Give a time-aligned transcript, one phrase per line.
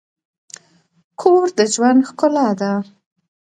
[1.21, 2.71] کور د ژوند ښکلا ده.